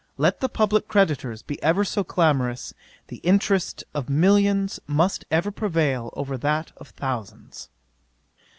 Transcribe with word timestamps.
Let 0.17 0.39
the 0.39 0.49
public 0.49 0.87
creditors 0.87 1.43
be 1.43 1.61
ever 1.61 1.85
so 1.85 2.03
clamorous, 2.03 2.73
the 3.09 3.17
interest 3.17 3.83
of 3.93 4.09
millions 4.09 4.79
must 4.87 5.25
ever 5.29 5.51
prevail 5.51 6.09
over 6.17 6.39
that 6.39 6.71
of 6.77 6.87
thousands. 6.87 7.69